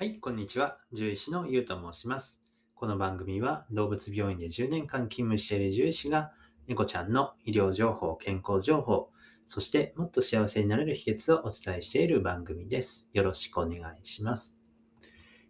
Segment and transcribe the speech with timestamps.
[0.00, 0.78] はい、こんにちは。
[0.92, 2.42] 獣医師のゆうと申します。
[2.74, 6.32] この番組は動物病院で10年間勤務している獣医師が
[6.66, 9.10] 猫ちゃんの医療情報、健康情報、
[9.46, 13.10] そしてもっと幸せになれる秘訣をお伝えしている番組です。
[13.12, 14.58] よろしくお願いします。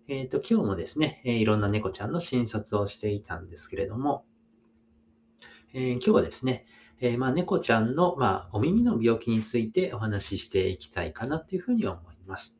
[0.09, 4.25] えっ、と、今日もですね、えいろんな猫ちゃんの診察をしていたんですけれども、
[5.75, 6.67] えー今日はですね、
[6.98, 12.60] えーまあ、猫ちゃんの、まあ、お耳の病気についてお話ししていきたいかなというふうに思います。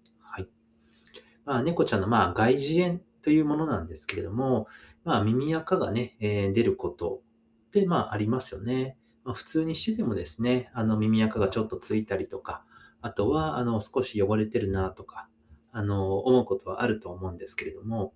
[1.50, 4.68] まあ、猫ちゃんの、まあ、外耳炎というものなんですけれども、
[5.02, 7.23] まあ、耳垢がね、えー出ること
[7.66, 8.96] って、まあ、ありますよね。
[9.24, 12.64] まあ、普通にしててもですね、あの、耳垢がちょっとついたりとか、
[13.00, 15.28] あとは、あの、少し汚れてるなとか、
[15.73, 18.14] あの、思うことはあると思うんですけれども、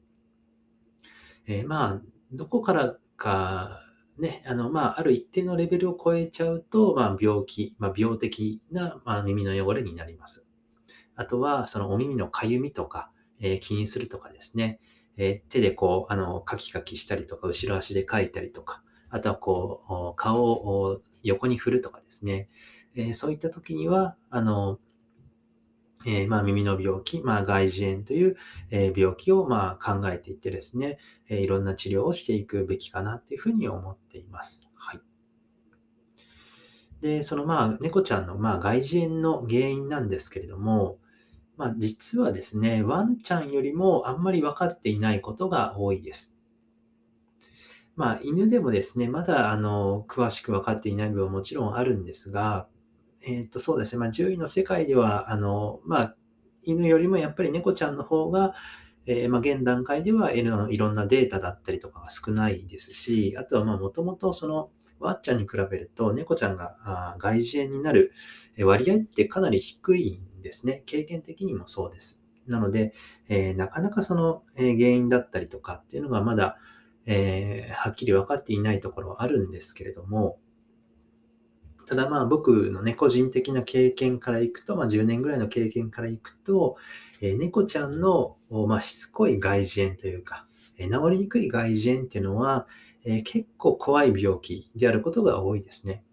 [1.49, 3.81] えーまあ、どこからか、
[4.17, 10.47] ね、あの、まあ、ある一定のレベルを超えちゃうと、まあ、病気、まあ、病的な、まあ、耳の汚れになります。
[11.17, 13.11] あとは、そのお耳のかゆみとか、
[13.41, 14.81] えー気にするとかですね、
[15.17, 22.49] えー手でこう、あの、カキカキしたりとか、後ろ足でかいたりとか、あとはこう、顔を横に振るとかですね、
[22.97, 24.79] えーそういった時には、あの、
[26.07, 28.37] えーまあ、耳の病気、まあ、外耳炎という、
[28.71, 30.99] えー病気をまあ考えていってですね、
[31.29, 34.69] えーいろんな治療をしていくべきかなというふうに思っています。
[34.75, 35.01] はい。
[37.01, 40.99] で、そのまあ、猫ちゃんのまあ外耳炎の原因なんですけれども、
[41.57, 46.37] まあ、実はですね、ワンちゃんよりもあんまり分かっていないことが多いです。
[47.97, 52.67] まあ、犬でもですね、まだあの詳しく分かっていない部分はもちろんあるんですが、
[53.23, 56.17] えっと、そうですね、まあ、獣医の世界では、あの、まあ、
[56.65, 58.55] 犬よりもやっぱり猫ちゃんの方が、
[59.07, 68.13] えーまあ、現段階ではいろいろんなデータだったりとかが少ないですし、あとは、もともとその、ワンちゃんに比べると、猫ちゃんが外耳炎になる
[68.59, 70.85] 割合ってかなり低いんですね。
[70.87, 72.21] 経験的にもそうです。
[72.47, 72.95] なので、
[73.29, 76.59] えーなかなかその、え原因だったりとかっていうのがまだ、
[77.07, 80.39] えーはっきり分かっていないところはあるんですけれども、
[81.87, 86.77] ただまあ僕のね、個人的な経験からいくと、まあ10年ぐらいの経験からいくと、
[87.21, 90.47] え猫ちゃんの、まあ、しつこい外耳炎というか、
[90.79, 92.67] え治りにくい外耳炎っていうのは、
[93.05, 96.05] え結構怖い病気であることが多いですね。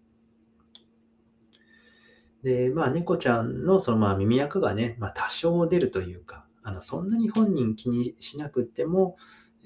[2.42, 9.16] で、まあ、猫ちゃんのそのまあ耳垢がね、まあ、多少出るというか、あのそんなに本人気にしなくても、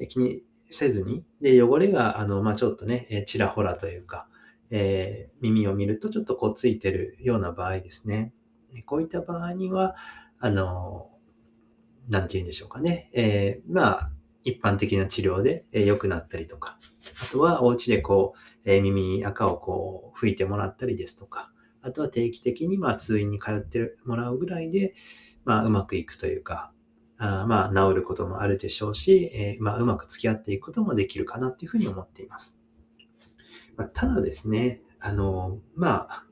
[0.09, 4.29] 気にせずに、で、汚れが、あの、まあ、ちょっとね、ちらほらというか、
[4.71, 8.33] えー耳を見るとちょっとこうついてるような場合ですね。
[8.85, 9.95] こういった場合には、
[10.41, 11.11] あの、
[12.09, 13.11] なんて言うんでしょうかね。
[13.15, 14.13] えーまあ、
[14.45, 16.79] 一般的な治療でえー良くなったりとか、
[17.23, 21.53] あとはお家でこう、えー耳垢をこう拭いてもらったりですとか、
[21.87, 24.95] あとは定期的にまあ通院に通ってもらうぐらいで、
[25.45, 26.73] まあ、うまくいくというか、
[27.19, 32.61] あまあ、治ることもあるでしょうし、えーまあ、うまく付き合っていくこともできるかなというふうに思っています。
[33.77, 36.25] まあ、ただですね、あの、まあ、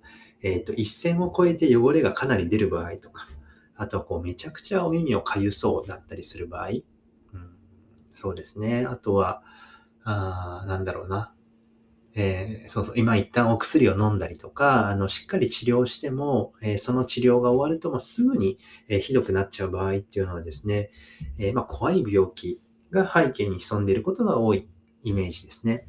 [0.42, 3.28] えっ、と、一線を越えて汚れがかなり出る場合とか、
[3.76, 6.82] あとはこう、めちゃくちゃお耳をかゆそうだったりする場合、うん、
[8.12, 8.84] そうですね。
[8.84, 9.42] あとは、
[10.02, 11.32] あなんだろうな。
[12.16, 18.58] えーそうそう、今一旦お薬を飲んだりとか、あの、しっかり治療しても、えーその治療が終わるともうすぐに、
[18.88, 20.90] えーひどくなっちゃう場合っていうのはですね、
[21.38, 24.68] えまあ、怖い病気が背景に潜んでいることが多い
[25.02, 25.88] イメージですね。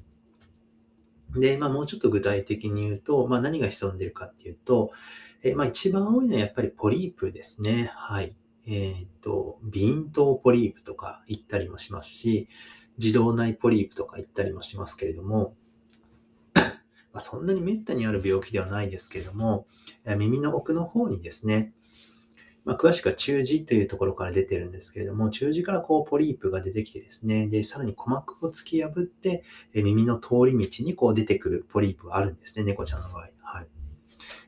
[1.36, 4.92] で、まあ、もうちょっと具体的に言うと、まあ、何が潜んでいるかっていうと、
[5.44, 7.92] えまあ、一番多いのはやっぱりポリープですね。
[7.94, 8.36] はい。
[8.68, 12.48] えっ、と、鼻頭ポリープとか言ったりもしますし、
[12.98, 15.56] 自動内ポリープとか言ったりもしますけれども、
[17.16, 19.68] まあ、そんなに滅多にある病気ではないですけれども、
[20.18, 21.72] 耳の奥の方にですね、
[22.66, 33.30] まあ、詳しくは中耳というところから出てるんですけれども、中耳からこうポリープが出てきてですね、で、さらに鼓膜を突き破って、え耳の通り道にこう出てくるポリープがあるんですね、猫ちゃんの場合。
[33.42, 33.68] はい。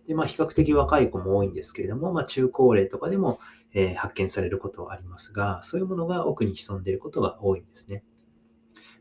[0.10, 3.40] で、まあ、比較的若い子も多いんですけれども、まあ、中高齢とかでも、
[3.74, 8.04] えー発見されることはありますが、そういうものが奥に潜んでいることが多いんですね。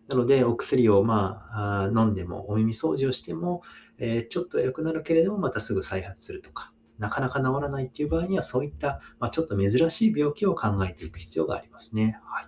[0.08, 3.62] なので、お薬をまあ飲んでも、お耳掃除をしても、
[3.98, 12.20] えーちょっと良くなるけれども、またすぐ再発するとか、なかなか治らないっていう場合には、そういった、まあ、ちょっと珍しい病気を考えていく必要がありますね。
[12.24, 12.46] はい。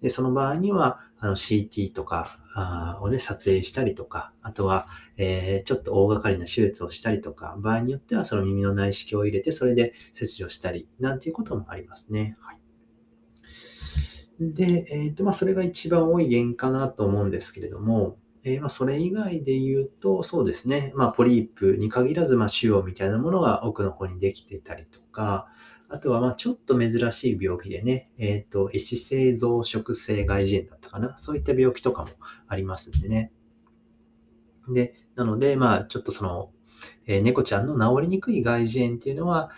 [0.00, 12.36] で、その場合には、あの CT とかをね、撮影したりとか、あとは、えーちょっと大掛かりな手術をしたりとか、場合によってはその耳の内視鏡を入れて、それで切除したり、なんていうこともありますね。
[12.40, 12.57] はい。
[14.40, 25.48] で、えっ、と、まあ、それが一番多い原因かなと思うんですけれども、えーまあ、それ以外で言うと、そうですね、まあ、ポリープに限らず、まあ、腫瘍みたいなものが奥の方にできていたりとか、
[25.90, 31.18] あとは、まあ、ちょっと珍しい病気でね、えっ、と、壊死性増殖性外耳炎だったかな。
[31.18, 32.10] そういった病気とかも
[32.46, 33.32] ありますんでね。
[34.68, 36.50] で、なので、まあ、ちょっとその、
[37.06, 39.50] えー、猫ちゃんの治りにくい外耳炎っていうのは、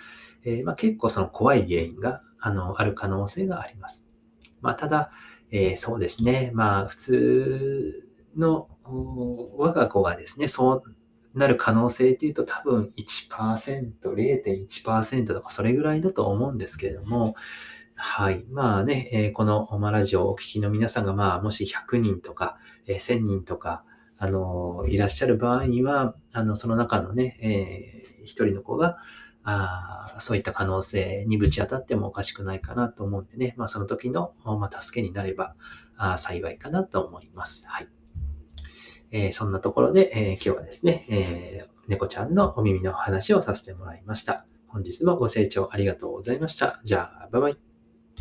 [0.45, 4.10] えー、まあ、結構その怖い原因が、あの、ある可能性があります。
[4.63, 5.11] まあ、ただ、
[5.51, 6.51] えー、そうですね。
[6.55, 10.83] まあ、普通の我が子がですね、そう
[11.35, 17.35] なる可能性っていうと多分1%、0.1%とかそれぐらいだと思うんですけれども、
[17.95, 18.45] はい。
[18.51, 23.85] まあね、えー、この、まラジオをお聞きの皆さんが、まあ、もし100人とか、えー、1000人とか、
[24.17, 28.97] あのー、いらっしゃる場合には、あの、その中のね、えー、一人の子が、
[29.51, 35.55] あそういった可能性にぶち当たってもおかしくないかなと思うんでね、まあ、その時の、まあ、助けになれば
[35.97, 37.65] あ幸いかなと思います。
[37.67, 37.89] はい。
[39.13, 44.47] えー、そんなところで、えー、今日はですね、えー、猫ちゃんのお耳の話をさせてもらいました。
[44.69, 46.81] 本日もご清聴ありがとうございました。
[46.85, 47.70] じゃあ、バイバイ。